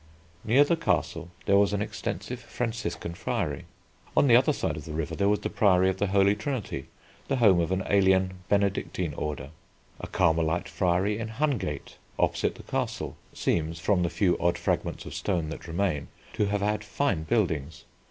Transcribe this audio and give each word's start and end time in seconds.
Near 0.43 0.63
the 0.63 0.75
Castle 0.75 1.29
there 1.45 1.59
was 1.59 1.73
an 1.73 1.81
extensive 1.83 2.39
Franciscan 2.39 3.13
Friary. 3.13 3.65
On 4.17 4.25
the 4.25 4.35
other 4.35 4.51
side 4.51 4.75
of 4.75 4.85
the 4.85 4.93
river 4.93 5.15
there 5.15 5.29
was 5.29 5.41
the 5.41 5.47
priory 5.51 5.91
of 5.91 5.97
the 5.97 6.07
Holy 6.07 6.33
Trinity, 6.33 6.87
the 7.27 7.35
home 7.35 7.59
of 7.59 7.71
an 7.71 7.83
alien 7.87 8.39
Benedictine 8.49 9.13
order. 9.13 9.51
A 9.99 10.07
Carmelite 10.07 10.67
Friary 10.67 11.19
in 11.19 11.27
Hungate, 11.27 11.97
opposite 12.17 12.55
the 12.55 12.63
Castle, 12.63 13.15
seems, 13.31 13.77
from 13.77 14.01
the 14.01 14.09
few 14.09 14.35
odd 14.39 14.57
fragments 14.57 15.05
of 15.05 15.13
stone 15.13 15.49
that 15.49 15.67
remain, 15.67 16.07
to 16.33 16.45
have 16.47 16.61
had 16.61 16.83
fine 16.83 17.21
buildings. 17.21 17.83